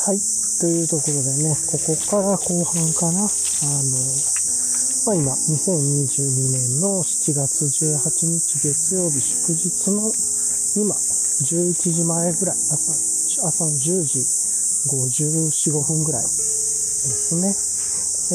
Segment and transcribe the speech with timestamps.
[0.00, 0.16] はい。
[0.16, 3.20] というところでね、ここから後半かな。
[3.20, 3.28] あの、
[5.04, 8.00] まあ今、2022年の7月18
[8.32, 10.08] 日月曜日祝日の
[10.80, 14.24] 今、11時前ぐらい、朝、朝の10時
[14.88, 17.52] 54、5分ぐらいですね。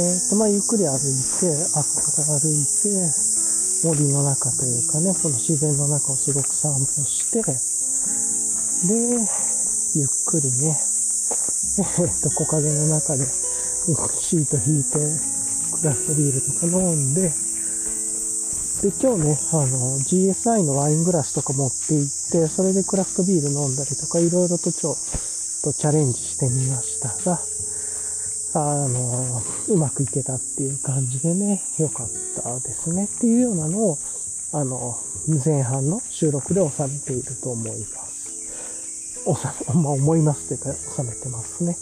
[0.06, 3.10] えっ、と、まあゆっくり歩いて、朝から歩いて、
[3.90, 9.18] 森の中というかね、その自然の中をすごく散歩して、で、
[9.96, 10.78] ゆっくりね、
[11.78, 14.92] えっと、木陰の中でシート引いて、
[15.76, 17.34] クラフトビールとか飲んで、
[18.82, 24.96] で、今日ね、あの、GSI のワイングラスとか持って行って、それでクラフトビール飲んだりとか、いろいろとちょっ
[25.64, 27.42] とチャレンジしてみましたが、
[28.56, 32.10] あの、うまくいけたっていう感じでね、良かっ
[32.42, 33.98] たですねっていうようなのを、
[34.54, 34.98] あの、
[35.44, 38.15] 前半の収録で収めていると思います。
[39.26, 41.78] 収め、 まあ思いますというか、収めてますね。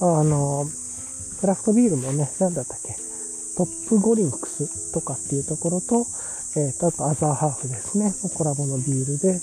[0.00, 0.68] あの、
[1.40, 2.96] クラフトビールもね、なんだったっけ、
[3.56, 6.06] トップゴリンクスとかっていうところと、
[6.56, 9.40] えっ、と、あとアザーハーフですね、コラボのビールで、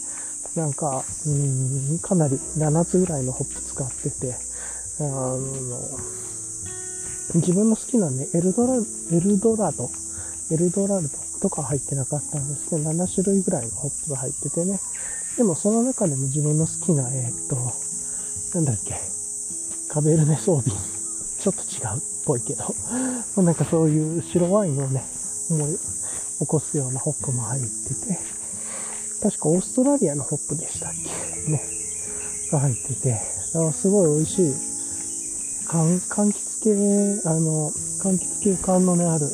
[0.55, 4.35] なんか、うん、かなり7つぐらいのホップ使ってて、
[4.99, 5.39] あの、
[7.35, 9.89] 自分の好きなね、エルドラ、エルドラド、
[10.51, 14.79] エルドラルドとか入ってなかったんですけど、7種類ぐらいのホップが入っててね。
[15.37, 17.55] でもその中でも自分の好きな、えーっと、
[18.55, 18.93] なんだっけ、
[19.89, 20.77] カベルネ装備、
[21.39, 22.75] ちょっと違うっぽいけど、
[23.41, 25.03] なんかそういう白ワインをね、
[25.49, 25.77] 思い
[26.39, 28.19] 起こすようなホップも入ってて、
[29.21, 30.91] 確かオーストラリアのホップでしたっ
[31.45, 31.51] け？
[31.51, 31.61] ね、
[32.51, 33.19] が入ってて、
[33.53, 34.53] だからすごい美味しい、
[35.67, 39.27] 柑柑橘系、あの、柑橘系感のね、ある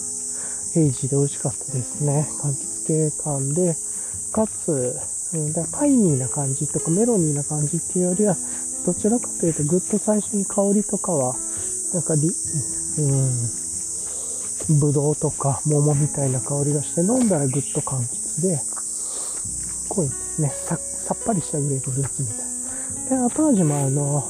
[0.74, 2.30] ヘイジで美味しかったですね。
[2.42, 3.76] 柑橘系感で、
[4.32, 4.96] かつ、
[5.34, 8.36] うん、だからパイニーな感じとかメロニーな感じっていうよりは、
[8.86, 11.36] どちらかというとぐっと最初に香りとかは、
[11.94, 12.32] なんかり、
[14.70, 18.60] うん、ぶどうとか桃みたいな香りがして、飲んだらぐっと柑橘で、
[19.90, 20.50] 濃いですね。
[20.50, 23.10] ささっぱりしたグレープフルーツみたい。
[23.10, 24.24] で、後味もあの、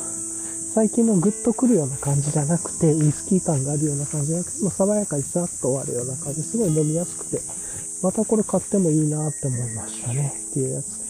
[0.73, 7.41] 最近のグッとくるような感じじゃなくて、ウイスキー感があるような感じじゃなくて、もう爽やかにさっと終わるような感じ、すごい飲みやすくて、
[8.01, 10.33] またこれ買ってもいいなって思いましたね。
[10.51, 11.09] っていうやつで。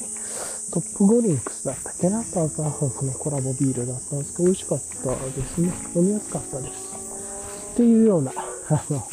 [0.72, 5.74] トップゴリンクスだったっけなパーカーハーフのコラボビールだったんですけど、美味しかったですね。
[5.96, 7.74] 飲みやすかったです。
[7.74, 8.32] っていうような、
[8.70, 9.08] あの、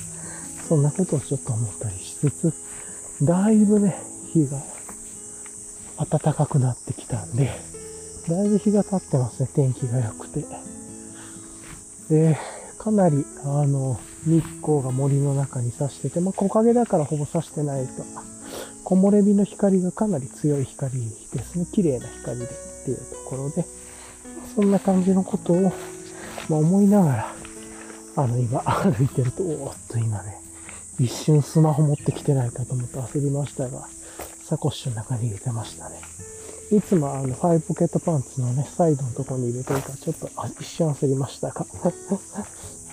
[0.69, 2.53] そんなことをちょっと思ったりしつつ、
[3.23, 4.63] だいぶね、日が
[5.99, 7.51] 暖かくなってきたんで、
[8.29, 10.45] だいぶ日が経ってますね、天気が良くて。
[12.11, 12.39] で、
[12.79, 18.03] かなり、あの、日光が森の中に差してて、まあ、木陰だからほぼ差してないと、
[18.85, 20.93] 木漏れ日の光がかなり強い光
[21.33, 21.67] ですね。
[21.73, 22.49] 綺麗な光でっ
[22.85, 23.65] ていうところで、
[24.55, 25.73] そんな感じのことを、
[26.49, 27.35] まあ、思いながら、
[28.17, 30.41] あの、今、 歩いてると、おーっと今ね、
[30.99, 33.89] 一瞬スマホ持ってきてないかと思って焦りましたが、
[34.45, 36.01] サコッシュの中に入れてましたね。
[36.73, 40.29] いつもあの、ファイブポケットパンツのね、サイドのとこに入れてるから、ちょっと
[40.61, 41.67] 一瞬焦りましたが。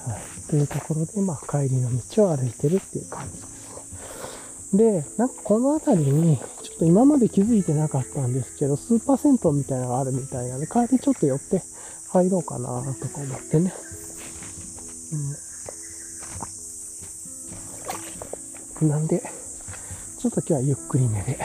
[0.06, 0.22] はい。
[0.50, 5.02] というところで、まあ、帰りの道を歩いてるっていう感じですね。
[5.02, 6.44] で、なんかこの辺りに、ちょ
[6.76, 11.62] っと今まで気づいてなかったんですけど、スーパー銭湯みたいなのがあるみたいなので、帰りちょっと寄って
[12.12, 13.74] 入ろうかなとか思ってね。
[18.82, 18.90] うん。
[18.90, 19.24] なんで、
[20.20, 21.40] ちょっと今日はゆっくりめで、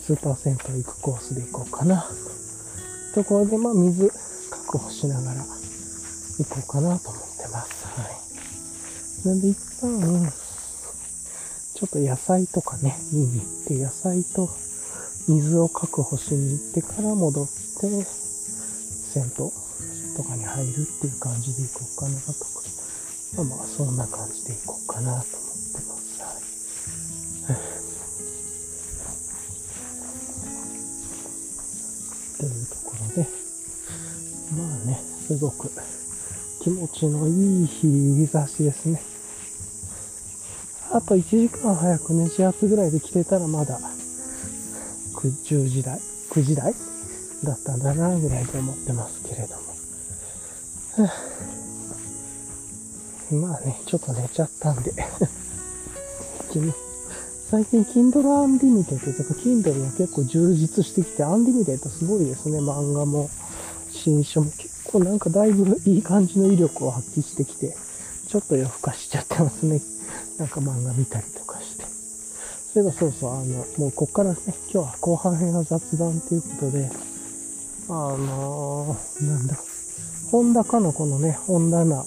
[0.00, 2.06] スーパー銭湯行くコースで行こうかな。
[3.14, 4.12] ところで、まあ、水
[4.50, 5.40] 確保しながら
[6.38, 7.86] 行こうかなと思ってます。
[7.86, 9.28] はい。
[9.28, 10.32] なんで、一旦、
[11.74, 14.48] ちょっと野菜とかね、見に行って、野菜と
[15.28, 17.52] 水を確保しに行ってから戻って、
[19.12, 19.30] 銭湯
[20.16, 22.56] とかに入るっていう感じで行こうかなとか。
[23.36, 26.22] まあまあ、そんな感じで行こうかなと思ってます。
[26.22, 27.58] はい。
[32.38, 33.28] というところで、
[34.56, 35.70] まあね、すごく
[36.66, 39.00] 気持ちのいい日差しですね。
[40.90, 43.78] あと1時間早くね、始発ぐらいで来てたらまだ
[45.14, 46.00] 10時台、
[46.32, 46.74] 9時台
[47.44, 49.54] だったんだなぐらいで思ってますけれど
[50.98, 51.06] も。
[51.06, 51.12] は
[53.30, 54.90] あまあね、ちょっと寝ちゃったんで
[57.48, 62.58] 最近 Kindle Unlimited とか Kindle が結構充実してきて、Unlimited すごいですね。
[62.58, 63.30] 漫画も
[63.88, 67.76] 新書も結構なんかだいぶいい感じの威力を発揮してきて、
[68.28, 69.80] ちょっと夜更かしちゃってますね。
[70.38, 71.84] なんか漫画見たりとかして。
[71.84, 74.38] そういえばそうそう、あの、もうこっからね、
[74.72, 76.90] 今日は後半編は雑談ということで、
[77.88, 79.56] あのー、なんだ、
[80.30, 82.04] 本高のこのね、本棚を、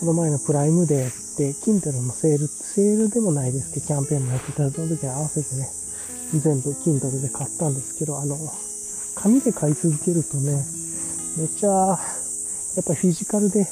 [0.00, 5.68] この前のプライムデーって、Kindle のセール、セールでもないですけど、キャンペーンもやってたその時に合わせてね、
[6.34, 8.36] 全部 Kindle で買ったんですけど、あの、
[9.14, 10.64] 紙で買い続けるとね、
[11.36, 13.66] めっちゃ、やっぱフィジカルで、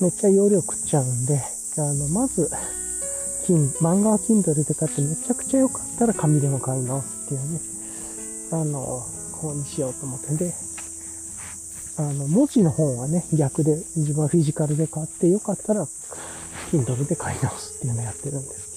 [0.00, 1.42] めっちゃ容量食っちゃうんで、
[1.76, 2.50] あの、まず、
[3.46, 7.60] 金、漫画は Kindle で買ってめちゃくちゃ良かったら紙でも買い直すっていうね、
[8.52, 10.34] あの、こうにしようと思って。
[10.36, 10.54] で、
[11.98, 15.86] あの、文字の本はね、逆で、自分はフィジカルで買って、よかったら、
[16.70, 18.68] Kindle で買い直すっていうのをやってるんです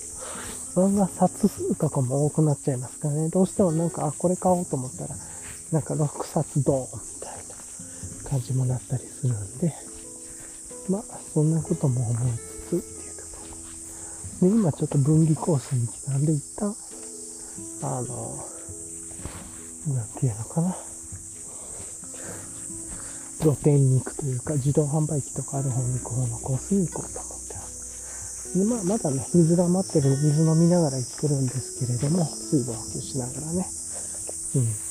[0.74, 5.16] けど、漫画冊数とかも多くなっちゃいますからね、どうしてもなんか、あ、これ買おうと思ったら、
[5.71, 7.38] なんか6冊ドーンみたい
[8.23, 9.73] な感じもなったりするんで、
[10.89, 11.03] まあ、
[11.33, 13.47] そんなことも思いつつっていうとこ
[14.41, 14.50] ろ。
[14.50, 16.75] で、今ちょっと分離コースに来たんで、一旦、
[17.83, 18.38] あの、
[19.95, 20.75] なんていうのかな。
[23.39, 28.59] 露店に行くというか、自動販売機とかある方に行く方のコースに行こうと思ってます。
[28.59, 33.65] で、まあ、まだね、水が待ってる、水飲みながら行ってるんですけれども、水分補給しながらね。
[34.56, 34.91] うん。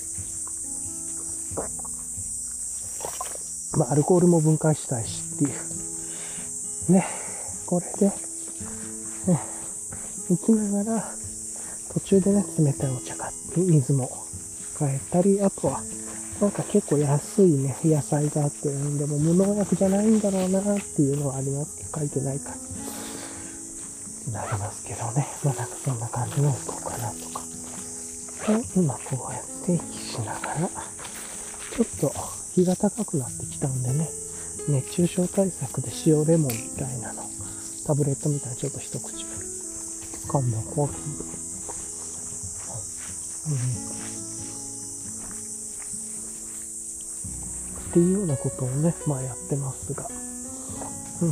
[3.80, 6.92] まあ、アルコールも分解したいしっていう。
[6.92, 7.06] ね、
[7.64, 8.08] これで、
[9.26, 9.40] ね、
[10.28, 11.14] 行きながら、
[11.94, 14.10] 途中でね、冷たいお茶買って、水も
[14.78, 15.80] 変えたり、あとは、
[16.42, 22.56] なんか結構安いね、野菜があって、でも無農薬じゃないんだろうなっていうのはありますけど、書いてないから。
[24.42, 25.26] なりますけどね。
[25.42, 27.40] まあなんかそんな感じの行こうかなとか。
[28.46, 30.68] で、今こうやって息しながら、
[31.72, 34.08] ちょっと日が高くなってきたんでね、
[34.68, 37.22] 熱中症対策で塩レモンみたいなの、
[37.86, 39.30] タブレットみたいなちょっと一口分、
[40.28, 41.00] 缶のコーヒー。
[43.50, 44.00] うん
[47.90, 50.08] っていうようなことをね、まあやってますが。
[51.22, 51.28] うん。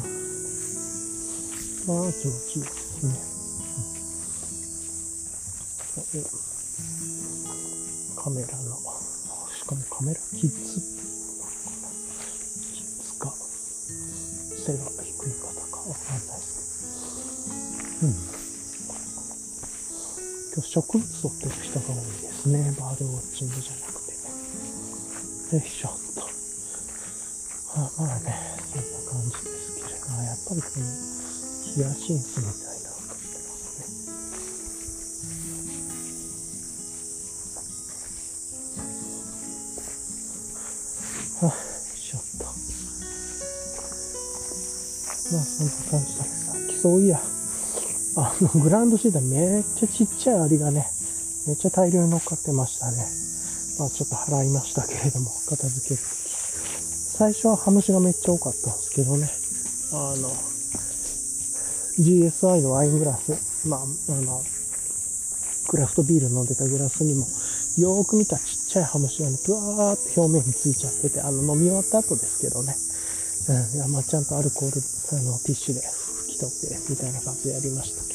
[1.86, 3.14] まあ、気持ちいいですね。
[6.14, 6.18] う
[8.12, 8.76] ん、カメラの、
[9.56, 10.97] しかもカメラキッズ、キ
[20.68, 22.76] 植物撮ってる人が多いですね。
[22.78, 24.12] バードウォッチングじゃなくて。
[25.56, 26.20] よいしょっと。
[27.74, 28.36] まあまあね、
[28.68, 30.84] そんな感じですけれど、やっぱりこの
[31.72, 32.47] ヒヤシンスの
[48.60, 50.90] グランドシートめっちゃちっちゃいアリがね、
[51.46, 53.06] めっちゃ大量に乗っかってましたね。
[53.78, 56.18] まあちょっと払いましたけれども、片付けるとき
[57.18, 59.30] 最初はハムシがめっちゃ多かったんですけどね、
[59.92, 60.30] あの、
[61.98, 64.42] GSI のワイングラス、まあ、あの、
[65.66, 67.26] クラフトビール飲んでたグラスにも、
[67.76, 72.76] よーく見たちっちゃいハムシがね、ぷわーって表面についちゃってて、あの、飲み終わった後ですけどね、
[73.48, 74.80] うん、いやまあ、ちゃんとアルコール、
[75.18, 78.07] あの、ティッシュで拭き取って、みたいな感じでやりました。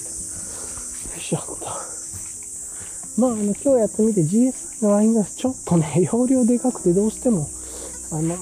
[1.20, 1.94] しょっと。
[3.16, 7.48] まあ、あの、今日やってみて GSI のワイングラス、ちょっとね、 容量でかくてどうしても、
[8.12, 8.38] あの、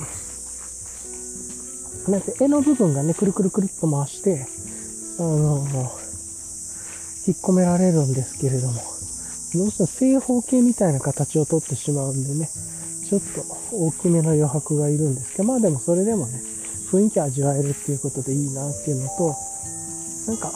[2.07, 4.47] なんて、絵の部分がね、くるくるくるっと回して、
[5.19, 5.67] あの、
[7.27, 8.81] 引っ込められるんですけれども、
[9.53, 12.49] どうしても正方形みたいな形をとってしまうんでね、
[13.07, 16.41] ちょっと大きめの余白がいるんですけど、まあでもそれでもね、
[16.89, 19.35] 雰囲気味わえるっていうことでいいなっていうのと、
[20.27, 20.53] なんか、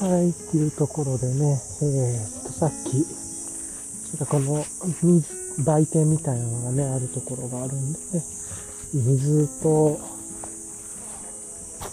[0.00, 4.64] はい、っていうところでね、えー、っと、さっき、ちょっとこの
[5.02, 5.24] 水、
[5.64, 8.22] 売店みたいなのがね、あるところがあるんで、ね、
[8.94, 9.98] 水と、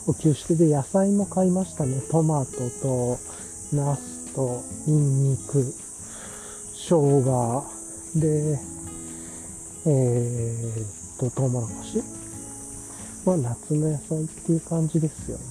[0.06, 2.00] 補給してで、野菜も買いましたね。
[2.12, 3.18] トマトと、
[3.74, 5.74] ナスと、ニンニク、
[6.74, 7.66] 生姜、
[8.16, 8.60] で、
[9.88, 12.04] えー、っと、トウモロコシ。
[13.26, 15.44] まあ、夏の野菜っていう感じですよね。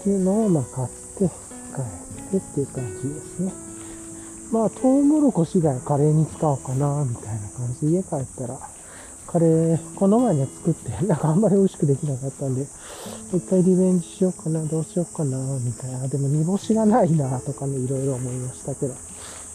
[0.00, 3.52] っていうのを、まあ、買って、帰ってっていう感じですね。
[4.52, 8.58] まあ、トウモロコシ以外カレーに使おうかな、みたいな感じで、家帰ったら、
[9.26, 12.66] カレー、この前ね、作って、なんかあんまり美味しくできなかったんで、
[13.32, 16.06] 一回リベンジしようかな、どうしようかな、みたいな。
[16.06, 18.94] でも煮干しがないな、とかね、いろいろ思いましたけど、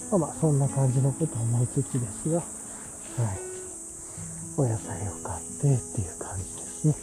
[0.10, 2.48] まあまあ、そんな感じのこと思いつつですが、はい。
[4.58, 6.96] お野菜を買ってっていう感じですね。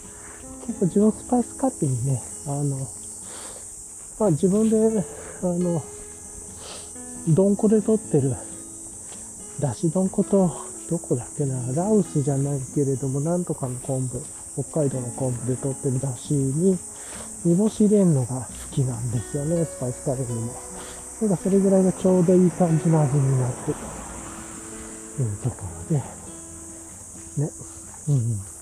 [0.67, 2.77] 結構自分スパイスカップにね、あの、
[4.25, 5.04] まあ自分で、
[5.43, 5.85] あの、
[7.28, 8.35] どんこで取ってる、
[9.61, 10.50] だしどんこと、
[10.88, 14.23] どこだっけな、ラウスじゃないけれども、なんとかの昆布、
[14.62, 16.78] 北海道の昆布で取ってるだしに、
[17.45, 20.54] 煮干し入れるのが好きなんですよね、スパイスカレーにも。
[21.21, 23.75] ただそれぐらいがちょうどいい感じの味になってる
[25.19, 25.23] と。
[25.23, 25.57] いうとこ
[25.90, 26.02] ろで、
[27.45, 27.50] ね、
[28.09, 28.54] うん。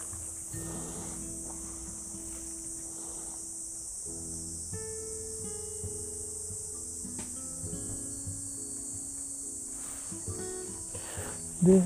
[11.63, 11.81] で、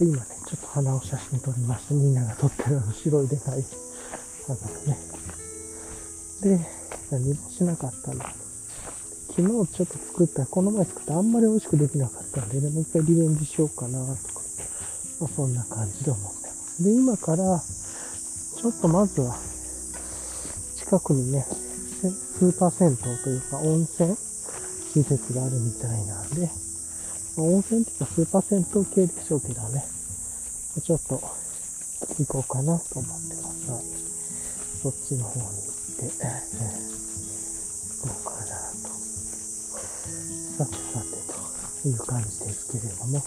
[0.00, 1.94] 今ね、ちょっと鼻を写真撮りました。
[1.94, 3.64] みんなが撮ってるの白いでかい
[4.46, 4.98] 花をね。
[6.42, 6.58] で、
[7.12, 8.24] 何もしなかったな。
[9.36, 14.40] 昨日ちょっと作った、この前作ったあんまり美味しくできなかったんでね、もう一回リベンジしようかなとか、
[15.20, 16.82] まあ、そんな感じで思ってます。
[16.82, 19.36] で、今から、ちょっとまずは、
[20.76, 24.16] 近くにね、スーパー銭湯というか温泉
[24.92, 26.50] 施設があるみたいなんで、
[27.36, 29.84] 温泉っていうかスーパー銭湯系でしょうけどね、
[30.82, 31.20] ちょっと
[32.18, 33.70] 行こうかなと思ってます。
[33.70, 33.82] はい。
[34.82, 35.56] そっちの方に行っ
[35.98, 36.58] て、えー、
[38.06, 38.90] 行こうかなと。
[40.58, 41.08] さてさて
[41.82, 43.22] という感じですけれども、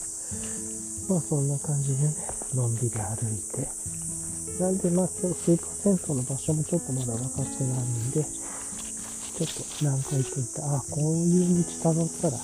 [1.09, 2.13] まあそんな感じでね、
[2.53, 3.67] のんびり歩いて、
[4.61, 12.37] なんでまあ今日スーパー銭湯の場所もちょっとまだ分かってないんで、ちょっと何回行って、ああ、こういう道辿ったら、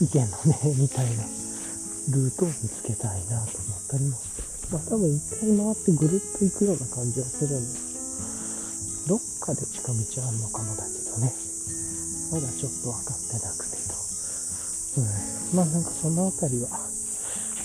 [0.00, 1.24] 意見のね、みたいな
[2.10, 4.18] ルートを見つけたいなと思ったりも
[4.72, 7.94] まあ多分一回回ってぐるっと行くような感じはするんです
[9.06, 9.92] どっかで近道
[10.26, 11.28] あるのかもだけどね。
[12.32, 13.92] まだちょっと分かってなくてと。
[14.96, 15.56] うん。
[15.56, 16.68] まあなんかそのあたりは、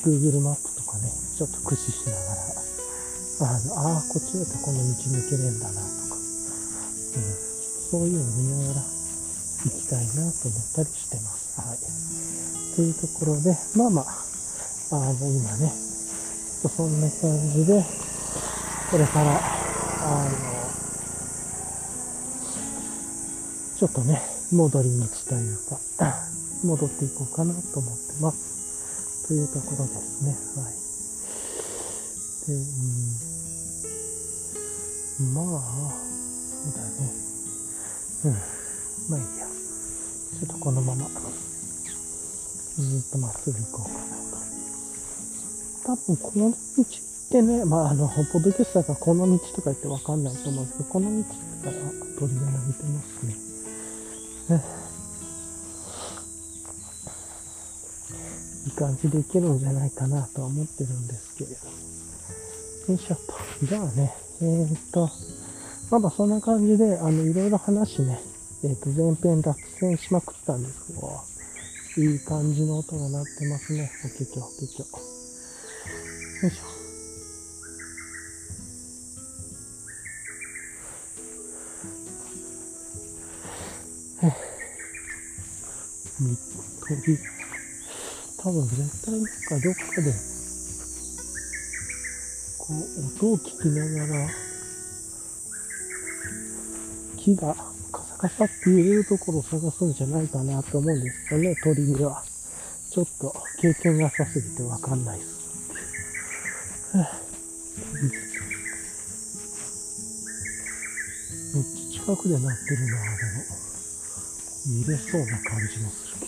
[0.03, 1.07] Google マップとかね、
[1.37, 2.19] ちょっと駆使しなが
[3.47, 7.23] ら、あの、ああ、こっちだとこの道抜けねえんだなとか、うん。
[7.89, 8.85] そういうの見ながら
[9.63, 11.61] 行きたいなと思ったりしてます。
[11.61, 11.98] はい。
[12.79, 14.05] というところで、まあまあ、
[14.95, 17.83] あの、今ね、そんな感じで、
[18.89, 20.31] これから、あの、
[23.77, 24.21] ちょっとね、
[24.53, 25.77] 戻り道というか、
[26.63, 29.27] 戻っていこうかなと思ってます。
[29.27, 30.31] というところですね。
[30.55, 30.73] はい。
[32.47, 32.53] で、
[35.19, 35.61] うん、まあ、
[36.63, 37.11] そうだね。
[38.23, 38.31] うん。
[39.09, 39.45] まあいいや。
[40.39, 41.09] ちょっとこのまま。
[42.83, 43.95] ずっとまっすぐ行こうかな
[45.95, 45.95] と。
[45.95, 51.71] 多分この道ってね、まああの、ポッドキャスターがこの道とか言ってわかんないと思うんですけど、この道から
[52.19, 53.49] 鳥が伸びてますね。
[58.65, 61.67] いい感じでいけるんじゃないかなとは思ってるんですけれど。
[62.93, 63.65] よいしょっと。
[63.65, 65.09] じゃあね、えー、っと、
[65.91, 68.19] まだそんな感じで、あの、いろいろ話ね、
[68.63, 71.21] えー、っと、前編脱線しまくったんですけど、
[71.97, 73.91] いい感じの音が鳴ってますね。
[74.05, 74.85] おけきょ、おけきょ。
[74.85, 76.79] よいしょ。
[86.89, 87.17] 鳥、
[88.37, 90.11] 多分絶対なんかどっかで、
[92.57, 94.29] こう、音を聞きながら、
[97.17, 97.68] 木が
[98.19, 102.21] カサって揺れるところを探すんじゃないかなと思うんですよね、鳥には。
[102.91, 105.29] ちょっと経験が浅すぎてわかんないです。
[111.55, 113.59] めっちゃ近くで鳴ってるな、でも。
[114.67, 116.25] 見れそうな感じもするけ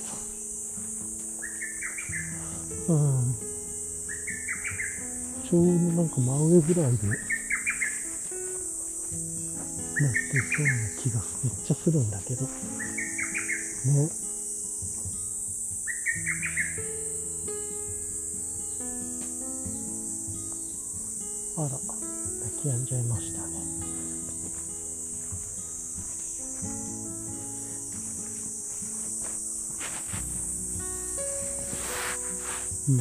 [2.87, 2.95] ど。
[2.95, 3.35] うん。
[5.43, 7.30] ちょうどなんか真上ぐらいで
[10.01, 12.45] なってそうな気がめっちゃするんだけど。
[12.45, 12.49] ね。
[21.57, 21.79] あら、泣
[22.61, 23.61] き止んじゃいましたね。
[32.89, 32.97] うん。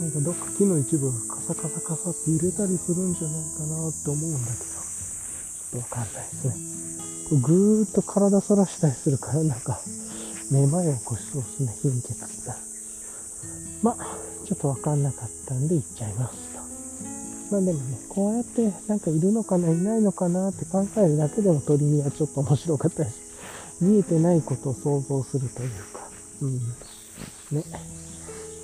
[0.00, 4.73] なんかどっか木の一部がカサカサカサって揺れたりするんじゃないかなって思うんだけど。
[5.78, 7.40] わかんないですね。
[7.40, 9.80] ぐーっと体反らしたりするから、なんか、
[10.50, 12.14] めまいを起こしそうですね、貧血。
[13.82, 16.54] まあ、ちょっとわかんなかったんで行っちゃいますと。
[17.50, 23.20] まあでもね、こうやってなんかいるのかな、いないのかなって考えるだけでも鳥にはちょっと面白かったです。
[23.80, 26.08] 見えてないことを想像するというか、
[26.42, 26.58] うん。
[26.58, 27.64] ね。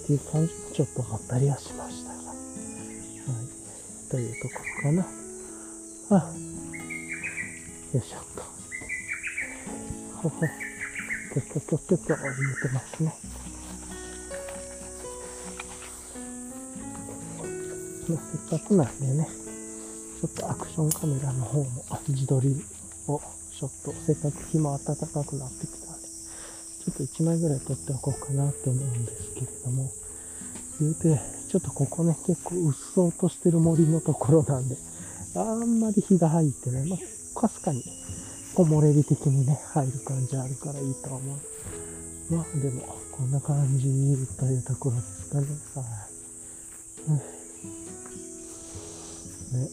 [0.05, 2.15] っていう感じもちょっと思ったりはしましたが。
[2.15, 4.11] はい。
[4.11, 5.07] というところかな。
[6.19, 6.33] あ
[7.93, 8.43] よいしょっと。
[10.23, 10.47] ほほ。
[11.33, 13.15] キョキョキョキョキョ言ってますね。
[18.09, 18.19] まあ、
[18.49, 19.29] せっかくなんでね、
[20.21, 21.67] ちょっとアクションカメラの方も
[22.07, 22.55] 自撮り
[23.09, 23.21] を
[23.59, 29.91] ちょっとせっかく日も暖かくなってきたんで、ちょっと1枚ぐらい撮っておこうかなと思うんですけれども、
[30.79, 31.21] 言うて、
[31.51, 34.77] ちょっとここね、結構うっそうとしてる森のところなんで、
[35.35, 36.99] あんまり日が入ってね、まあ、
[37.41, 37.83] かすかに
[38.55, 41.39] 木漏れ日的にね、入る感じあるからいいと思う。
[42.31, 42.83] まあでも、
[43.13, 43.85] こんな感じ
[44.37, 45.47] というところですかね。
[47.07, 47.21] はい。
[49.57, 49.69] ね。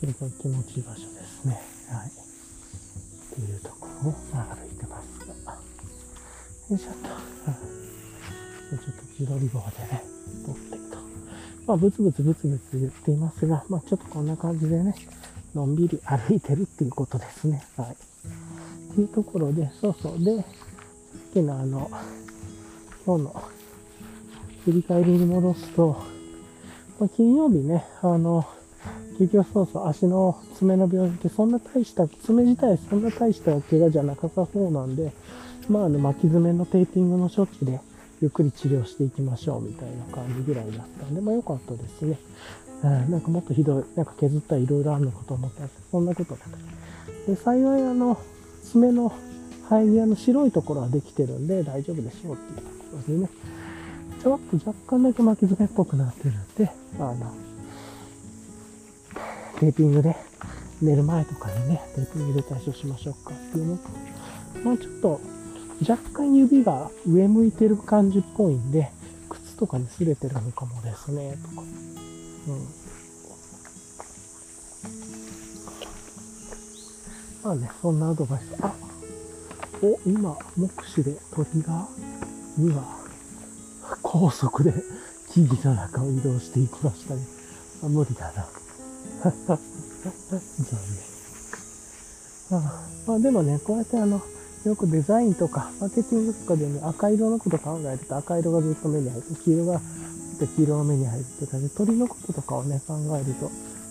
[0.00, 1.62] それが気持ちいい場所ですね。
[1.90, 2.08] はい。
[2.08, 2.10] っ
[3.34, 5.52] ていうところを、歩いてますが。
[5.54, 7.08] よいしょっと。
[7.08, 7.82] はい
[8.72, 8.90] ちょっと
[9.20, 10.02] 自撮り棒でね、
[10.46, 10.96] 撮ってと。
[11.66, 14.94] まあ、ブツブツブツブツ言っていますが、まあ、ちょっとこんな感じでね、
[15.54, 17.62] のんびり歩いてるっていうことですね。
[17.76, 17.86] はい。
[17.92, 20.24] っていうところで、そうそう。
[20.24, 21.90] で、さっきのあの、
[23.04, 23.42] 今日の
[24.64, 25.96] 振り返りに戻すと、
[27.16, 28.46] 金曜日ね、あの、
[29.18, 35.12] 結局そうそう、足の爪の病院ってそんな大した、爪自体そんな大した怪我じゃなさそうなんで、
[35.68, 37.80] まあ、あの、巻き爪のテーピングの処置で、
[38.20, 42.18] ゆっくり治療していきましょうみたいな感じぐらいだったんで、まあ良かったですね。
[42.82, 48.18] うん、なんかもっとひどい、なんか削ったらいろいろあるのかと思ったら、そんなことなくで、幸いあの、
[48.64, 49.12] 爪の
[49.68, 53.28] 生え際の白いところはできてるんで大丈夫でしょうっていうところでね、
[54.22, 57.34] ちょっと若干だけ巻き爪っぽくなってるんで、あの、
[59.60, 60.16] テーピングで
[60.80, 63.88] 寝る前とかにね、テーピングで対処しましょうかっていうのと、
[64.64, 65.20] まあちょっと
[65.88, 68.90] 若干指が上向いてる感じっぽいんで、
[69.28, 71.66] 靴とかに擦れてるのかもですね、とか。
[72.48, 72.68] うん。
[77.44, 78.56] まあね、そんなアドバイス。
[78.62, 78.72] あ
[79.82, 81.88] お、今、目視で鳥が
[82.58, 82.82] 2羽、
[84.02, 84.72] 高速で
[85.30, 87.22] 木々の中を移動していきましたね。
[87.82, 88.46] あ無理だな。
[89.34, 89.58] 残
[92.50, 92.58] 念。
[92.58, 94.20] あまあでもね、こうやってあの、
[94.64, 99.26] よくデザインとか、マーケティングとかでね、赤色のこと考えると赤色がずっと目に入る。
[99.42, 99.80] 黄色が、
[100.38, 103.50] 黄色が目に入るって感じで、鳥のこととかをね、考えると、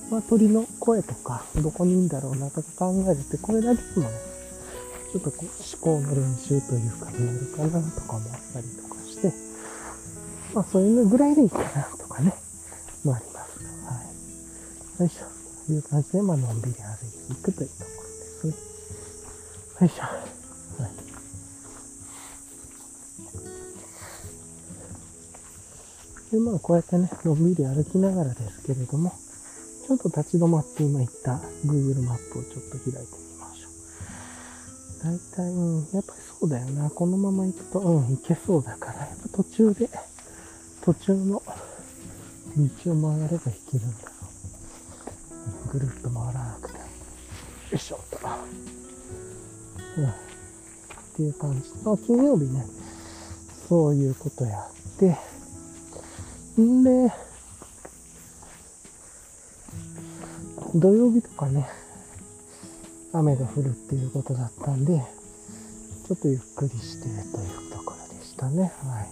[0.09, 4.17] まあ鳥の声とか、どこにいるんだろうなとか考えるって、これだけでもね、
[5.11, 9.33] ちょっとこう思考の練習というかになるかなとか思ったりとかして、
[10.53, 12.33] まあそういうぐらいでいいかなとかね、
[13.03, 14.01] まあります、は
[14.99, 15.01] い。
[15.01, 15.25] よいしょ。
[15.67, 17.91] という感じで、まあのんびり歩いていくというとこ
[18.43, 19.81] ろですね。
[19.81, 20.40] よいしょ。
[26.31, 29.11] で、まあ、こうやってね、のんびり歩きながらですけれども、
[29.87, 33.71] ちょっと立ち止まって今言った Google マップをちょっと開いてみましょう。
[35.03, 36.89] 大体、うん、やっぱりそうだよな。
[36.89, 39.89] このまま行くと、うん、行けそうだから、やっぱ途中で、
[40.85, 41.43] 途中の
[42.57, 44.11] 道を曲がれば行けるんだろ
[45.67, 45.73] う。
[45.73, 46.77] ぐるっと回らなくて。
[46.77, 46.83] よ
[47.73, 48.17] いしょっと。
[49.97, 50.07] うん。
[50.07, 50.13] っ
[51.17, 51.69] ていう感じ。
[51.85, 52.65] あ、金曜日ね、
[53.67, 55.17] そういうことやって、
[56.59, 57.13] んで、
[60.75, 61.67] 土曜日とかね、
[63.13, 65.01] 雨が降るっていうことだったんで、
[66.07, 68.71] ちょっとゆっくりしてというところでしたね。
[68.83, 69.07] はい。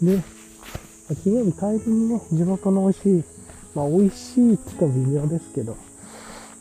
[0.00, 0.22] うん、で、
[1.22, 3.24] 金曜日帰りにね、地元の美味しい、
[3.74, 5.76] まあ美味しいって言っても微妙ですけど、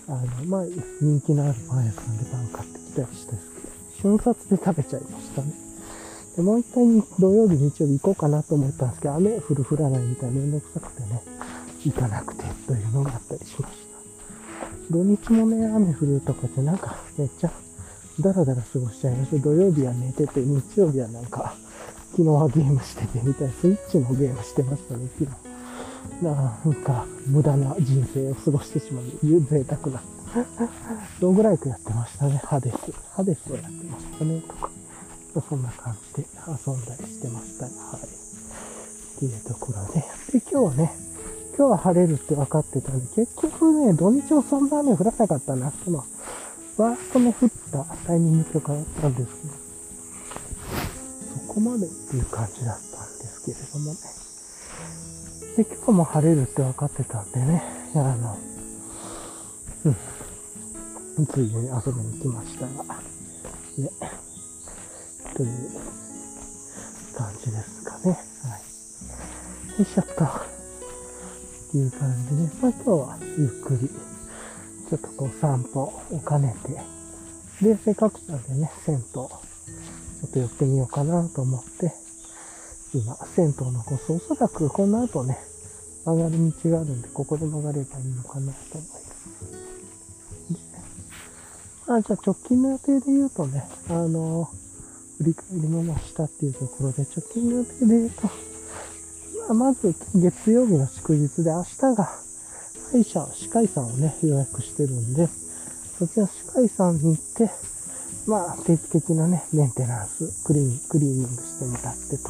[0.07, 0.65] あの、まあ
[1.01, 3.49] 人気のあるパン屋さんでパン買ってきたりしたんです
[4.01, 5.68] けど、瞬殺で食べちゃいましたね。
[6.39, 6.85] でもう一回
[7.19, 11.21] 土曜日、日曜日行こうかなと思ったんですけど、雨降る降らないみたいめんどくさくてね、
[11.83, 13.79] 行かなくてというのがあったりしました。
[14.89, 17.51] 土日もね、雨降るとかってなんかめっちゃ
[18.21, 19.43] ダラダラ過ごしちゃいました。
[19.43, 21.55] 土曜日は寝てて、日曜日はなんか、
[22.11, 25.29] 昨日はゲームしててみたいな、スイッチのゲームしてましたね、昨
[26.21, 26.23] 日。
[26.23, 29.03] なんか、無駄な人生を過ごしてしまう、
[29.41, 30.01] 贅沢な。
[31.19, 32.77] ローグライクやってましたね、ハデス。
[33.13, 34.78] ハデスをやってましたね、とか。
[35.33, 38.01] そんな感じで遊んだりしてましたはい。
[38.01, 39.99] っていうところで。
[40.39, 40.95] で、今日はね、
[41.57, 46.05] 今日は晴れるって分かってたんで、結局ね、土日はそんな雨降らなかったなってのは、
[46.77, 49.53] わーっとね、降ったタイミングとかあったんですけど、
[51.47, 53.97] そこまでっていう感じだったんですけれどもね。
[55.57, 57.61] で、今日も晴れるって分かってたんでね、
[57.95, 58.37] あの、
[59.83, 59.89] う
[61.21, 62.95] ん、ついでに遊びに来ましたが、
[63.77, 63.89] ね、
[65.39, 65.49] という
[67.15, 68.11] 感じですかね。
[68.11, 69.79] はい。
[69.79, 70.25] よいしょっと。
[70.25, 70.27] っ
[71.71, 76.53] ていう感じで、まあ今日はゆっくりちょっとこう散歩を兼ね
[77.61, 79.29] て、で、せっかくなんでね、銭湯、ちょ
[80.27, 81.93] っと寄ってみようかなと思って、
[82.93, 85.37] 今、銭湯のコース、おそらくこの後ね、
[86.03, 89.09] 曲がる道があるんで、ここで曲がればいいのかなと思います。
[91.87, 94.49] あ、じゃあ直近の予定で言うとね、あの、
[95.19, 98.09] 振り返りもましたっていうところで、直近の予定で言う
[99.47, 102.09] と、まず月曜日の祝日で明日が
[102.91, 105.27] 歯医者、歯科医さんをね、予約してるんで、
[105.97, 107.51] そちら歯科医さんに行って、
[108.27, 112.29] まあ、定期的なね、メンテナンス、クリーン、クリーニングしてもらってと、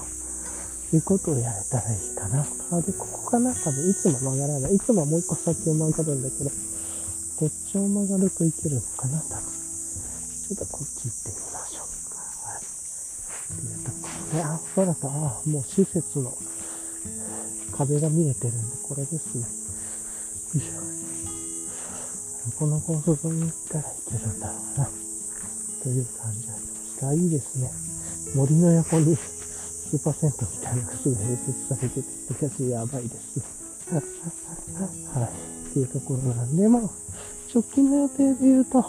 [0.96, 2.46] いうことをやれたらいいかな。
[2.72, 4.76] あ、で、ここかな多分、いつも曲がらない。
[4.76, 6.50] いつももう一個先を曲がるんだけど、
[7.38, 9.60] こっちを曲がるといけるのかな多分。
[10.50, 11.60] ちょっとこっち行ってみましょうか。
[11.60, 11.69] はい。
[13.50, 15.08] ころで、あ、そうだった。
[15.08, 16.34] あ、もう施設の
[17.76, 19.42] 壁が見えてるんで、これですね。
[19.42, 19.48] よ
[20.56, 20.80] いしょ。
[22.58, 24.90] この高速に行ったらいけるんだろうな。
[25.84, 27.14] という感じがしました。
[27.14, 27.72] いいですね。
[28.36, 33.40] 森の横にスーパー銭湯みたいなのがすぐ併設されてて、やつやばいです。
[33.92, 34.00] は
[35.26, 35.70] い。
[35.70, 36.82] っていうところなんで、まあ、
[37.54, 38.82] 直近の予定で言うと、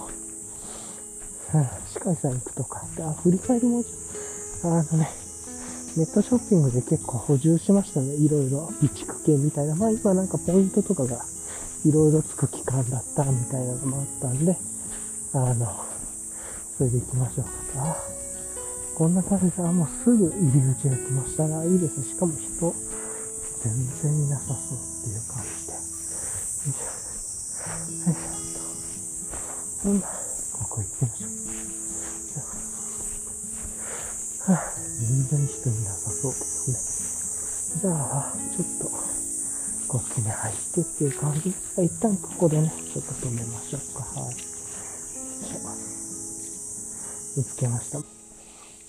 [1.52, 3.82] 歯科医さん行くとか、あ、振り返りも、
[4.62, 5.08] あのね、
[5.96, 8.14] ネットショッピングで結構補充しましたね。
[8.14, 9.74] いろいろ備蓄系みたいな。
[9.74, 11.24] まあ今なんかポイントとかが
[11.84, 14.56] いろいろつく期間だったみたいなのもあったんで、
[15.32, 15.66] あの、
[16.76, 17.50] それで行きましょうか
[17.94, 18.20] と。
[18.96, 22.02] こんな感じで、あ、もうすぐ入り口が来ましたら、いいです。
[22.04, 22.74] しかも人、
[23.64, 25.72] 全然いなさそうっていう感じで。
[25.72, 25.78] よ
[26.68, 28.10] いしょ。
[28.10, 29.84] よいしょ。
[29.84, 31.39] ほんな、ここ行きましょう。
[35.10, 37.82] 全然人いなさそうですね。
[37.82, 38.84] じゃあ、ちょっと、
[39.88, 41.48] こっちに入ってっていう感じ。
[41.48, 44.04] 一旦ここでね、ちょっと止めましょうか。
[44.20, 44.34] はい。
[47.36, 47.98] 見つけました。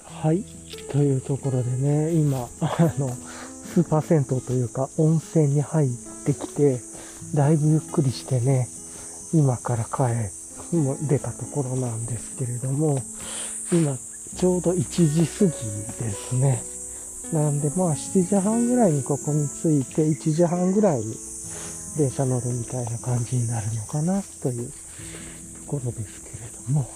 [0.03, 0.43] はい。
[0.91, 3.09] というところでね、今、 あの、
[3.73, 5.89] スーパー銭湯というか、温泉に入っ
[6.25, 6.83] てきて、
[7.33, 8.69] だいぶゆっくりしてね、
[9.33, 10.29] 今から帰、
[10.75, 13.01] も出たところなんですけれども、
[13.71, 13.97] 今、
[14.37, 16.63] ちょうど1時過ぎですね。
[17.33, 21.15] なんで、まあ、7時半ぐらいにここに着いて、1時半ぐらいに
[21.97, 24.73] 電車乗るみたいな感じになるのかな、というと
[25.67, 26.89] ころですけれども、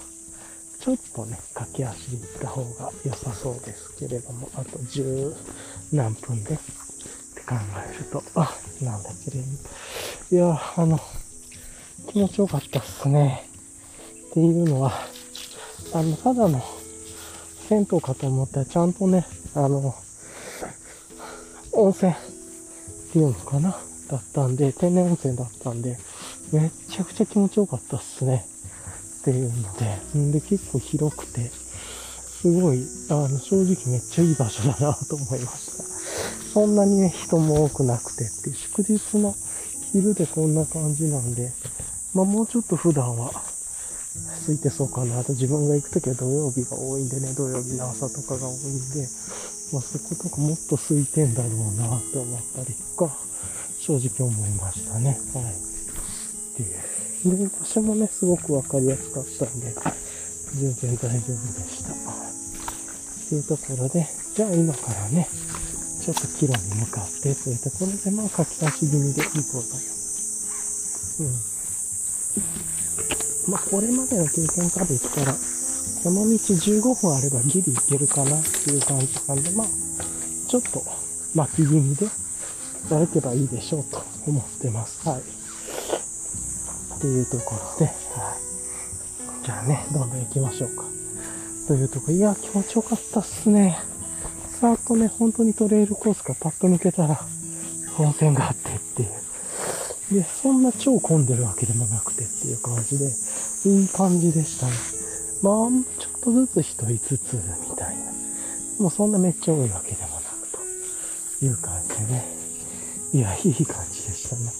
[0.80, 5.34] ちょっとね、駆け足で行った方が良さそうですけれども、あと10
[5.94, 7.56] 何分でって考
[7.94, 9.46] えると、あ、なんだけれど、
[10.32, 11.00] いや、あの、
[12.12, 13.50] 気持ちよかったっすね。
[14.32, 14.92] っていうのは、
[15.94, 16.62] あの、ただの
[17.68, 19.26] 銭湯かと思ったらちゃんとね、
[19.56, 19.96] あの、
[21.74, 22.16] 温泉っ
[23.12, 23.76] ていうのかな
[24.10, 25.98] だったんで、天然温泉だったんで、
[26.52, 28.46] めっちゃくちゃ気持ちよかったっすね。
[29.22, 35.84] っていうので、んで結構広くて、すごい、あの、正直めっちゃいい場所だなと思いました。
[36.54, 39.34] そんなにね、人も多くなくてって、祝日の
[39.92, 41.52] 昼でこんな感じなんで、
[42.14, 43.32] まあもうちょっと普段は
[44.42, 49.08] 空いてそうかなと、自分が行くときは土曜日が多いんでね、土曜日の朝とかが多いんで、
[49.74, 53.18] まあ、そことかもっと空いてんだろうなって思ったりとか、
[53.80, 55.18] 正直思いましたね。
[55.34, 55.54] はい。
[55.54, 55.58] っ
[56.56, 57.38] ていう。
[57.38, 59.74] で、場所もね、すごくわかりやすかったんで、
[60.54, 61.92] 全然大丈夫でした。
[61.92, 61.96] っ
[63.28, 65.28] ていうところで、じゃあ今からね、
[66.02, 69.80] ちょっと帰路に向かってというところで、まあ、書き足し気味で行こうと思
[71.20, 71.24] う。
[71.24, 71.55] うん。
[73.48, 79.68] まあ、これまでの経験から言ったら、この道15分あればギリ行けるかなっていう感じなんで、まあ、
[80.48, 80.84] ちょっと
[81.36, 82.08] 巻き気味で
[82.90, 85.08] 歩けばいいでしょうと思ってます。
[85.08, 85.20] はい。
[85.20, 87.92] っていうところで、は
[88.32, 89.46] い。
[89.46, 90.84] じゃあね、どんどん行きましょうか。
[91.68, 93.78] というとこ、いや、気持ちよかったっすね。
[94.60, 97.20] さーっとね、本当にトレイルコースがパッと抜けたら、
[97.98, 99.25] 温泉があってっていう。
[100.12, 103.12] で、そんな超混んでるわけでもなくてっていう感じで、
[103.66, 104.74] いい感じでしたね。
[105.42, 105.54] まあ、
[106.00, 107.34] ちょっとずつ人5つ
[107.70, 108.12] みたいな。
[108.80, 110.50] もうそんなめっちゃ多いわけでもなく
[111.40, 112.26] という感じでね。
[113.14, 114.52] いや、いい感じでしたね。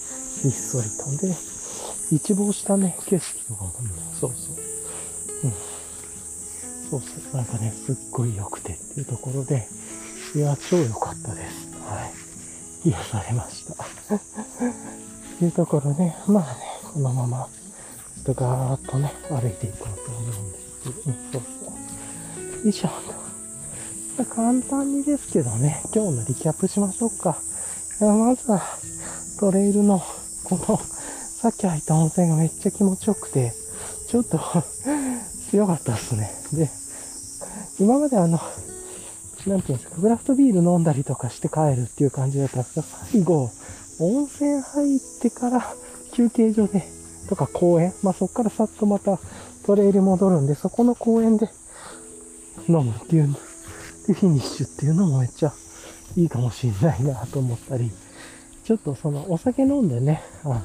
[0.42, 1.26] ひっそりと。
[1.26, 1.34] で、
[2.10, 3.72] 一望したね、景色とかも、
[4.20, 4.56] そうそう。
[5.44, 5.52] うん。
[6.90, 7.36] そうそう。
[7.36, 9.68] なんかね、すっごい良くてっていうところで、
[10.34, 11.70] いや、超良かったです。
[11.82, 12.06] は
[12.84, 12.88] い。
[12.88, 13.84] 癒されました。
[15.38, 16.60] というところで、まあね、
[16.92, 17.48] このまま、
[18.24, 20.92] ちょっとガーッとね、歩いていこうと思うんですけど、
[21.32, 21.72] そうそ
[22.62, 22.64] う。
[22.64, 22.88] よいしょ。
[24.24, 27.36] 簡単にですけどね、今日のリキャップしましょうか。
[28.00, 28.62] まずは、
[29.38, 30.02] トレイルの、
[30.44, 33.52] この、さっき入った温泉がめっちゃ気持ちよくて、
[34.08, 34.40] ちょっと
[35.50, 36.30] 強かったっすね。
[36.54, 36.70] で、
[37.78, 38.40] 今まであの、
[39.46, 43.50] なんていうんですか、クラフトビール飲んだりとかして帰るっていう感じだったんですが、最後、
[43.98, 45.74] 温泉入ってから
[46.12, 46.84] 休憩所で、
[47.28, 49.18] とか公園、まあそこからさっとまた
[49.64, 51.48] トレイル戻るんで、そこの公園で
[52.68, 53.34] 飲むっていう、
[54.06, 55.52] で、フィニッシュっていうのもめっちゃ
[56.16, 57.90] いいかもしれないなと思ったり、
[58.64, 60.62] ちょっとそのお酒飲んでね、あの、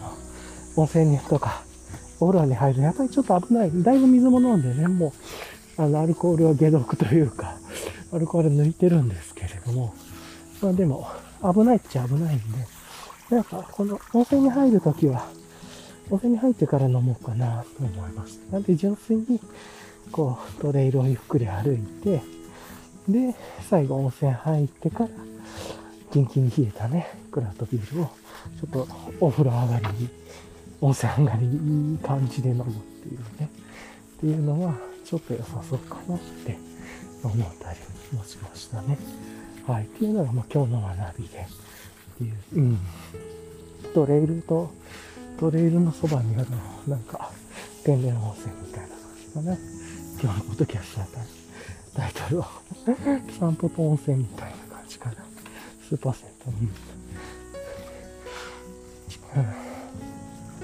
[0.75, 1.63] 温泉とか、
[2.19, 3.71] お風呂に入るやっぱりちょっと危ない。
[3.83, 5.13] だいぶ水も飲んでね、も
[5.77, 7.55] う、あの、アルコールは解毒というか、
[8.13, 9.93] アルコール抜いてるんですけれども、
[10.61, 11.07] まあでも、
[11.41, 12.43] 危ないっちゃ危ないんで、
[13.31, 15.25] なんか、この温泉に入るときは、
[16.09, 18.41] 温泉に入ってから飲もうかなと思います。
[18.51, 19.39] なんで純粋に、
[20.11, 22.21] こう、トレイルをゆっくり歩いて、
[23.07, 23.33] で、
[23.69, 25.09] 最後温泉入ってから、
[26.11, 28.87] キンキンに冷えたね、クラフトビールを、ちょっと
[29.21, 30.09] お風呂上がりに、
[30.81, 33.49] 温泉上がりにいい感じで飲むっていうね、
[34.17, 36.57] っていうのは、ちょっと良さそうかなって
[37.23, 37.79] 思ったり
[38.11, 38.97] もしましたね。
[39.65, 39.83] はい。
[39.83, 41.47] っていうのが、まあ、今日の学びで、
[42.21, 42.79] っていう、うん。
[43.93, 44.71] トレイルと、
[45.39, 46.47] トレイルのそばにある
[46.87, 47.31] なんか、
[47.83, 49.57] 天然温泉みたいな感じかな。
[50.21, 51.01] 今日のポッドキャスト
[51.95, 52.47] タイトルは
[53.39, 55.15] 散歩と温泉みたいな感じかな。
[55.89, 56.69] スーパー銭湯。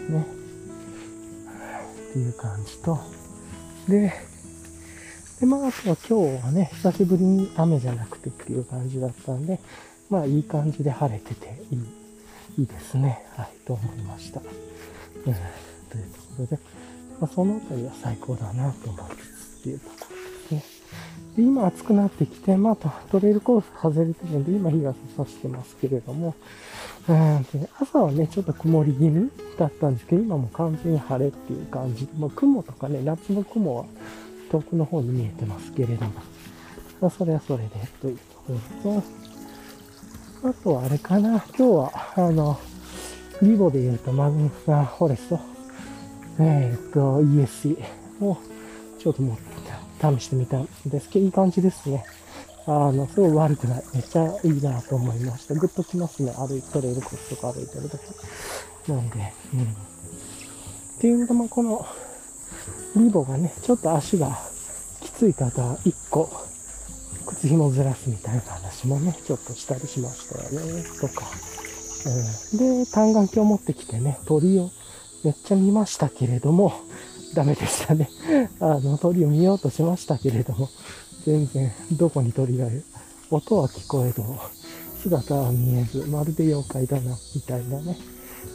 [0.10, 0.16] うん。
[0.16, 0.26] ね。
[2.10, 3.00] っていう感じと、
[3.90, 4.14] で、
[5.40, 9.60] で、まあ、あとは今日はね、久しぶりに雨じゃなくてっていう感じだったんで、
[10.10, 11.80] まあ、いい感じで晴れてていい、
[12.60, 13.26] いいですね。
[13.36, 14.40] はい、と思いました。
[14.40, 14.46] うん、
[15.24, 15.38] というとこ
[16.40, 16.60] ろで、
[17.20, 20.06] まあ、そのあたりは最高だなと思いつつっていうところで
[20.48, 20.64] すね。
[21.36, 26.36] で今暑くなってきて、またトレイルコース外れてるんで、今日が差してますけれども、
[27.10, 32.08] うんで朝はね、ちょっと曇り気味だったんですけど、今も完全に晴れっていう感じ。
[32.18, 33.86] まあ、雲とかね、夏の雲は
[34.52, 36.12] 遠くの方に見えてますけれども、
[37.02, 37.70] まあ、それはそれで
[38.02, 38.54] というとこ
[38.86, 39.04] ろと、
[40.48, 42.58] あとはあれかな、今日は、あの、
[43.42, 45.40] リボで言うとマグナフォレスト、
[46.40, 47.78] えー、っと、ESC
[48.22, 48.38] を
[48.98, 49.44] ちょっと持って
[50.20, 52.06] 試してみたんですけど、いい感じですね。
[52.66, 53.84] あの、すごい悪くない。
[53.94, 55.54] めっちゃいいなと思いました。
[55.54, 56.32] ぐっときますね。
[56.32, 58.02] 歩いて、トレイルコスとか歩いてるとき。
[58.90, 59.64] なんで、うん。
[59.64, 59.66] っ
[61.02, 61.86] ていうのも、この、
[62.96, 64.40] リボがね、ちょっと足が
[65.02, 66.30] きつい方は1個、
[67.28, 71.26] 靴紐ずらすみたいな話もね、ちょっとしたりしましたよね、とか。
[72.54, 74.70] うん、で、単眼鏡持ってきてね、鳥を
[75.24, 76.74] めっちゃ見ましたけれども、
[77.36, 78.10] ダメでしたね。
[78.60, 80.70] あの、鳥を見ようとしましたけれども、
[81.26, 82.84] 全然どこに鳥がいる。
[83.30, 84.24] 音は聞こえど、
[85.04, 87.98] 姿は見えず、まるで妖怪だな、みたいなね、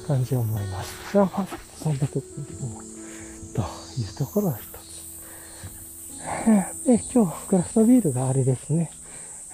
[0.06, 1.16] 感じを思います。
[1.16, 1.46] まあ、
[1.82, 2.22] そんなとこ
[3.56, 4.81] ろというところが一つ。
[6.86, 8.90] で、今日、クラフトビールがあれですね。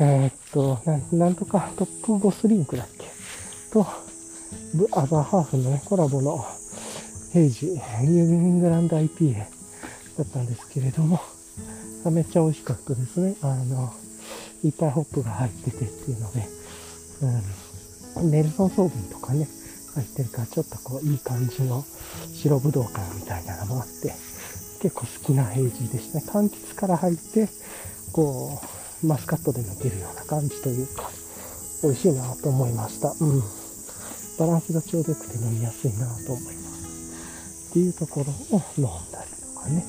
[0.00, 3.06] えー、っとな、なんとかトップボスリンクだっけ？
[3.72, 3.86] と、
[4.92, 6.44] アザーハーフのね、コラボの
[7.32, 9.44] ヘイジ、ニューイングランド IPA だ
[10.22, 11.20] ったんですけれども、
[12.10, 13.34] めっちゃ美味しかったですね。
[13.42, 13.92] あの、
[14.62, 16.46] いっぱいホップが入っててっていうので、
[18.20, 19.48] うん、ネルソンソーブンとかね、
[19.94, 21.84] 入ってるから、ちょっとこう、いい感じの
[22.34, 24.12] 白ぶどう感みたいなのもあって、
[24.80, 26.24] 結構好きなヘイジでしたね。
[26.26, 27.48] 柑橘から入って、
[28.12, 28.60] こ
[29.02, 31.10] う、マスカットで抜けるような感じというか、
[31.82, 33.14] 美味しいなと思いました。
[33.20, 33.42] うん。
[34.38, 37.70] バランスがちょうどよくて飲みやすいなと思います。
[37.70, 39.84] っていうところを飲んだりとかね、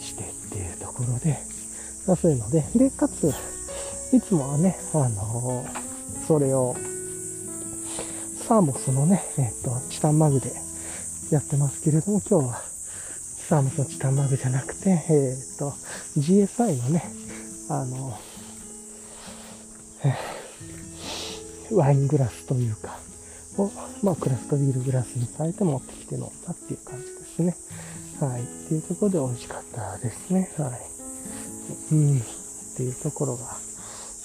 [0.00, 1.38] してっていうところで、
[2.16, 3.32] そういうので、で、かつ、
[4.12, 6.76] いつもはね、あのー、それを
[8.46, 10.52] サーモスのね、えっ、と、チタンマグで
[11.30, 12.62] やってますけれども、今日は
[13.48, 15.70] サーモスのチタンマグじゃなくて、えっ、と、
[16.18, 17.04] GSI のね、
[17.70, 18.18] あの、
[20.04, 20.14] え
[21.72, 22.98] ワイングラスというか、
[23.56, 23.70] を、
[24.02, 27.56] まあ、クラフトビールグラスに変えて持ってきて飲んだっていう感じですね。
[28.20, 28.42] はい。
[28.42, 30.50] っていうところで美味しかったですね。
[30.58, 30.80] はい。
[31.92, 32.18] うん。
[32.18, 32.22] っ
[32.76, 33.56] ていうところが、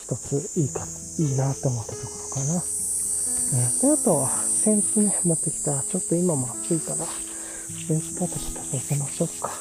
[0.01, 0.81] 一ついいか、
[1.19, 2.55] いいなと思ったところかな。
[2.55, 2.61] うん
[3.81, 5.83] で、あとは、センスね、持ってきた。
[5.83, 7.05] ちょっと今も暑いから、
[7.87, 9.51] センスパタパタさせましょうか。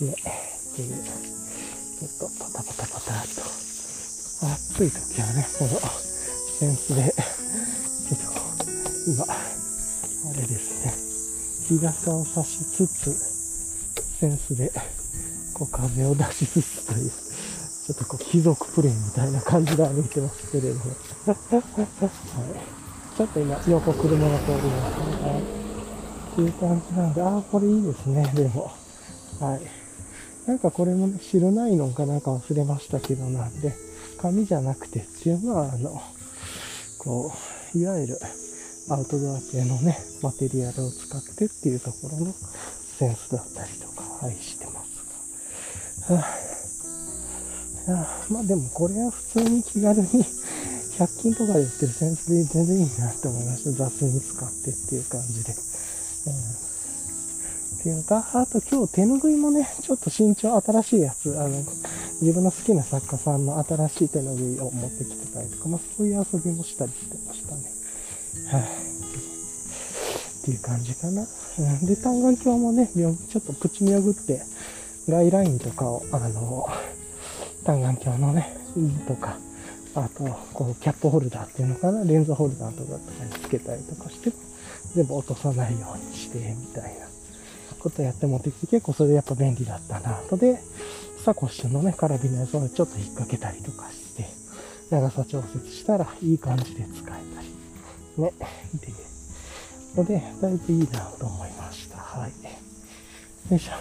[0.00, 1.04] ね、っていう。
[1.98, 3.42] ちょっとパタパタパタっと。
[4.46, 5.70] 暑い時はね、この、
[6.58, 7.14] センスで、
[8.08, 8.38] ちょっと、
[9.10, 9.36] 今、あ
[10.34, 10.84] れです
[11.72, 13.12] ね、日傘を差しつつ、
[14.20, 14.70] センスで、
[15.54, 20.84] こう風を出しつつという、ちょっとこう貴族プレイみたいな感じで歩いてますけれども。
[21.26, 22.78] はい
[23.18, 25.67] ちょっと今、横車が通りましたね。
[26.38, 28.70] っていう感じなんで、ああ、これいいですね、でも。
[29.40, 29.60] はい。
[30.48, 33.74] なんかこれもね、白ナイロンかなんか忘れましたけどなんで、
[34.22, 36.00] 紙じゃなくてっていうのは、あの、
[36.98, 37.32] こ
[37.74, 38.18] う、いわゆる
[38.88, 46.16] アウトドア系のね、マテリアルを使ってっていうところのセンスだったりとか愛してますが。
[46.18, 53.72] はあ、いやまあでもこれは普通に気軽に100均とかで売ってるセンスで全然いいなって思いました。
[53.72, 55.54] 雑に使ってっていう感じで。
[56.30, 61.62] っていうか、あと今日手拭いもね、ちょっと身長新しいやつ、あの、
[62.20, 67.62] 自分の好きな作家さんの新しい手拭いを持ってきてたりとか、まあそういう遊びもしたりしてましたね。
[68.50, 71.26] はい、っていう感じかな。
[71.58, 74.42] うん、で、単眼鏡もね、ちょっとプチ見送って、
[75.08, 76.66] ガイラインとかを、あの、
[77.64, 78.56] 単眼鏡のね、
[79.06, 79.38] とか、
[79.94, 84.32] あと、こう、キャップホルダーっていうのかな、レンズホルダーとかとかにつけたりとかして、
[84.94, 87.06] 全部落とさないようにして、みたいな
[87.78, 90.58] ことやって持ってきて、結構それやっぱ便利だったな、とで、
[91.24, 94.26] サコッシュのね、カラビナやつをちょっと引っ掛けたりとかして、
[94.90, 97.48] 長さ調節したらいい感じで使えたり。
[98.22, 98.32] ね。
[98.74, 99.08] で、
[99.96, 101.98] ので、だいぶいいなと思いました。
[101.98, 102.30] はい。
[103.50, 103.72] よいしょ。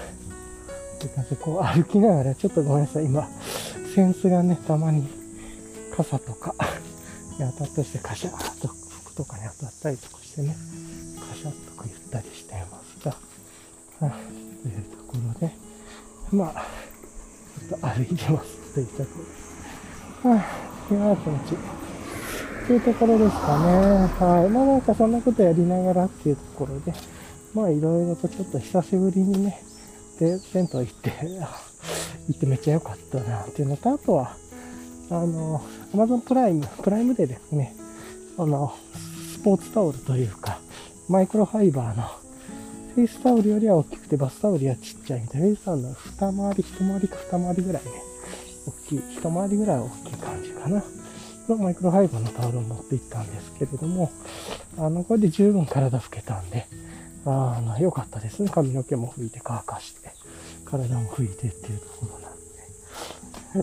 [0.99, 3.05] という感じで、こう歩きながら、ちょっとごめんなさい。
[3.05, 3.27] 今、
[3.95, 5.07] センスがね、たまに
[5.95, 6.53] 傘とか
[7.39, 8.69] に当たったして、カシャーと
[9.17, 10.55] とかに当たったりとかしてね、
[11.19, 15.53] カシャッとか言ったりしていますが、はい、というところで、
[16.31, 16.65] まあ、
[17.67, 20.27] ちょっと歩いてますというところです。
[20.27, 21.57] はい、いや気持ちいい。
[21.57, 24.07] っていうところですかね。
[24.19, 24.49] はい。
[24.49, 26.93] まあなんかそんなことやりながらっていうところで、
[27.55, 29.63] まあいろいろとちょっと久しぶりにね、
[30.19, 31.11] で、銭湯行って、
[32.27, 34.35] 行ってめっちゃ良かったなっていうのと、あとは、
[35.09, 35.61] あの、
[35.93, 37.73] Amazon プライム、プライムでですね、
[38.37, 38.73] あの、
[39.37, 40.59] スポーツタオルというか、
[41.07, 42.03] マイクロファイバーの、
[42.95, 47.91] フェイスタオルよりは大きくて、バスタオルよりはちっちゃいみたいな、フェイスタオルの二回り、一回りか二回りぐらいね、
[48.65, 50.83] 大きい、一回りぐらい大きい感じかな。
[51.47, 54.11] のマイクロファイバーのタオルを持っていったんですけれども、
[54.79, 56.65] あの、これで十分体拭けたんで、
[57.25, 58.49] あの、良かったですね。
[58.49, 60.09] 髪の毛も拭いて乾かして、
[60.65, 62.29] 体も拭いてっていうところな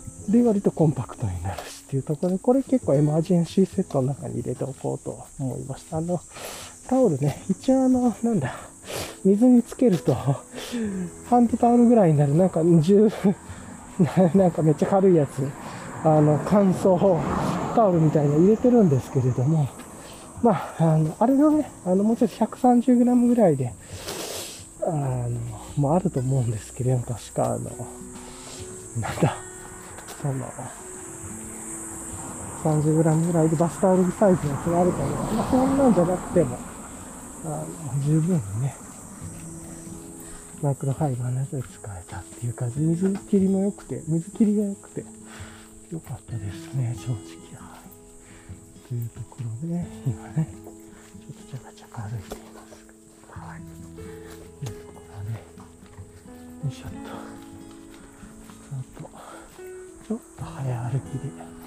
[0.00, 0.38] んで。
[0.38, 5.98] で、割とコンパクトになるしっていうところで、これ結構エマージェンシーセットの中に入れておこうと思いました。
[5.98, 6.20] あの、
[6.88, 8.54] タオルね、一応あの、なんだ、
[9.24, 10.42] 水につけると、ハ
[11.38, 13.12] ンドタオルぐらいになる、なんか10、
[14.37, 15.48] なんかめっちゃ軽いやつ、
[16.04, 17.20] あの、乾燥
[17.74, 19.68] タオルみたいな入れてるんですけれども、
[20.42, 23.72] まあ、あの、あれのね、あの、もうちょっと 130g ぐらいで、
[24.83, 25.30] あの、
[25.76, 27.70] もうあると思うんですけれども、確か、あの、
[29.00, 29.37] なんだ、
[30.20, 30.46] その、
[32.64, 35.35] 30g ぐらいでバスタオルサイズのやつがあると思う。
[35.35, 36.59] まあ、そんなんじゃなくても、
[37.44, 37.66] あの、
[38.03, 38.74] 十分にね、
[40.62, 42.81] マイクロファイバーのやつで使えたっていう感じ。
[42.81, 45.05] 水切りも良くて、水切りが良くて、
[45.90, 47.18] 良かったですね、正直
[47.61, 47.79] は。
[48.88, 50.48] というところで、今ね、
[51.20, 52.81] ちょっとちゃかちゃか歩いています。
[53.29, 53.61] はい。
[54.64, 55.37] というところね、
[56.64, 56.96] よいしょっと。
[58.64, 59.11] ちょっと、
[60.09, 61.63] ちょっと早歩きで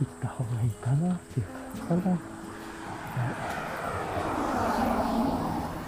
[0.00, 2.12] 行った方がいいかなっていう感じかな。
[2.12, 3.58] はい。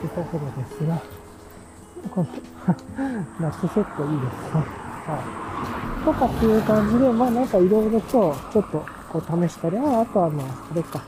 [0.01, 1.03] というところですが、
[2.09, 2.27] この
[3.41, 4.63] ナッツセットいいですね。
[5.07, 5.19] は
[6.03, 6.05] い。
[6.05, 11.05] とかっていう感じで、まあなんかいろいろと、ちょっとこう試したり、ああとはまあ、あれか、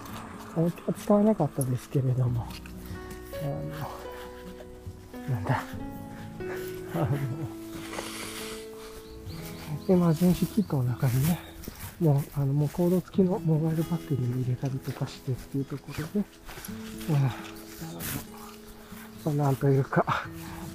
[0.98, 2.46] 使わなかったですけれども、
[3.42, 3.46] あ
[5.30, 5.62] の、なんだ、
[6.94, 7.06] あの、
[9.88, 11.51] エマージェンシーキットの中にね、
[12.02, 16.26] もう、あの、もうコード付きのモバイルバッテリーに入れたりとかしてっていうところで、
[19.26, 20.04] うん、あ、なんというか、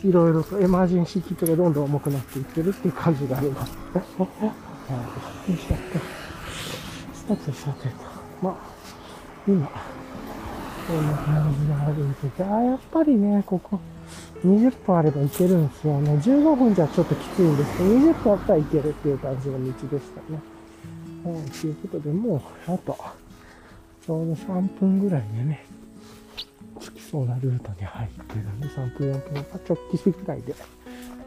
[0.05, 3.77] いろいろとエマージェンシーキットがどんどん重くなっていってるっていう感じがあります。
[3.93, 3.99] は
[5.47, 5.51] い。
[5.51, 7.35] よいしょっと。
[7.35, 7.95] さてさてと。
[8.41, 8.55] まあ、
[9.45, 9.69] 今、
[10.87, 13.81] こんな感じで歩いてて、あ、やっぱりね、ここ、
[14.45, 16.11] 20分あれば行けるんですよね。
[16.23, 20.39] 15分じゃちょっときついんですけど、20分あったら行けるっていう感じの道でしたね。
[21.31, 22.35] はい、ということで、も
[22.67, 22.97] う、あと、
[24.05, 25.65] ちょうど3分ぐらいでね、
[26.79, 30.55] 着きそうなルートに入ってるんで、3分、4分、か直帰ぐらいで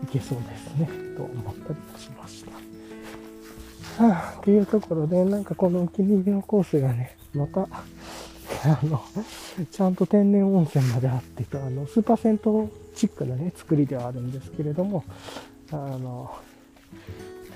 [0.03, 4.05] 行けそうですね、と思ったりもしました。
[4.05, 9.03] はあ、っていうところで、なんかこのお気に入りのコースがね、また、あの、
[9.71, 15.05] ちゃんと天然温泉まであってあの、スーパー銭湯チックなね、作りではあるんですけれども、
[15.71, 16.35] あの、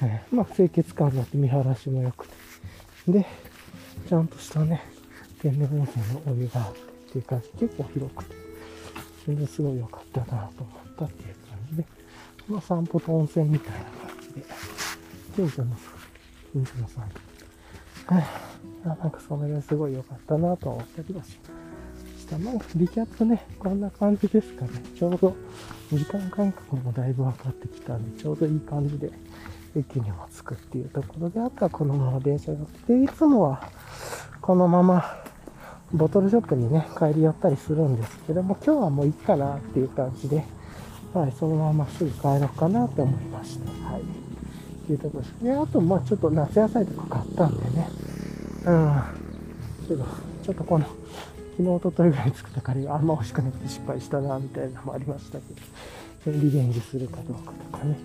[0.02, 2.34] えまあ、清潔感があって見晴らしも良くて、
[3.08, 3.26] で、
[4.08, 4.82] ちゃんとしたね、
[5.40, 6.82] 天然温泉のお湯があってっ
[7.12, 8.34] ていう感じ、結構広くて、
[9.26, 11.84] 全然すごい良かったなと思ったっていう感じで、
[12.48, 13.90] まあ、散歩と温泉みたいな感
[14.20, 14.46] じで、
[15.36, 15.76] 近所の、
[16.52, 17.08] 近所の散
[18.08, 18.14] 歩。
[18.14, 18.24] はい。
[18.84, 21.38] なんかそれがすごい良かったなと思ったりはし
[22.24, 22.38] した。
[22.38, 24.70] まあ、リキャップね、こんな感じですかね。
[24.98, 25.36] ちょうど、
[25.92, 29.10] 時間感覚もだいぶ分かってきたんで、ちょうどいい感じで、
[29.76, 33.68] 駅にも着くっていうところで、あとはこのまま電車が来て、いつもは、
[34.40, 35.04] このまま、
[35.92, 40.44] ボトルショップにね、帰り寄ったりするんですけども、今日はもういいかなっていう感じで、
[41.12, 43.88] はい、そのまますぐ帰ろうかなって思いました。
[43.88, 44.00] はい。
[44.00, 44.04] っ
[44.86, 45.44] ていうところです。
[45.44, 47.88] で、あと、まあちょっと夏野菜とか買ったんでね、
[48.66, 49.02] うん。
[49.88, 50.04] けど、
[50.42, 50.84] ちょっとこの、
[51.56, 57.96] 昨日、おとといぐらい作ったカレーがあんま美味しくなくて失敗したな、みたいなのもありましたけど、リベンジするかどうかとかね、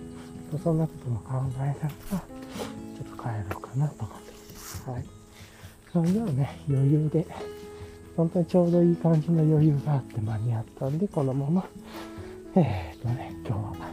[0.58, 4.90] そんなことも考えながら、ちょっと帰ろうかなと思ってます。
[4.90, 5.04] はい。
[5.92, 7.26] それではね、余裕で、
[8.16, 11.68] 本当にちょうどいい感じの余裕があって間に合ったんで、このまま、
[12.54, 13.88] えっ、ー、とね、今日は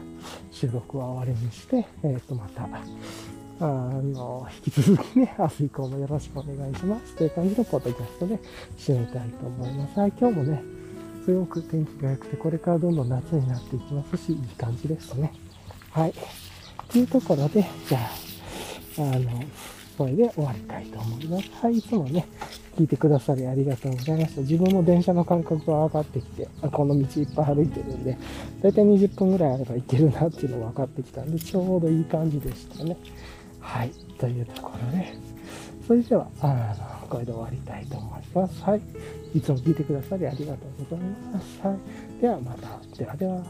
[0.51, 2.68] 収録は終わりにして、えっ、ー、と、また、
[3.60, 7.16] あの、引き続きね、明日以降もよろしくお願いします。
[7.16, 8.39] という感じのポッドキャストで
[8.78, 9.99] 締めたいと思います。
[9.99, 10.62] はい、今日もね、
[11.26, 15.34] すごく天気が良くて、これからどんどん夏になっていきますし、いい感じですね。
[15.91, 16.14] はい。
[16.92, 18.12] というところで、じゃあ、
[19.00, 19.44] あの、
[19.98, 21.50] これで終わりたいと思います。
[21.62, 22.26] はい、いつもね、
[22.78, 24.42] 聞いてくださりありがとうございました。
[24.42, 28.18] 自分も電車の感覚が上がってきて、この道いっぱい歩いてるんで、
[28.62, 32.96] だいたい20分ぐらいあれば行けるなっていうのが分かってきたんで、ちょうどいい感じでしたね。
[33.60, 35.14] はい、というところで、
[35.88, 36.48] それでは、あ
[37.02, 38.62] の、これで終わりたいと思います。
[38.64, 38.82] はい。
[39.34, 41.60] いつも聞いてくださりありがとうございます。
[41.64, 41.78] はい。
[42.22, 42.80] ではまた。
[42.98, 43.44] ではでは。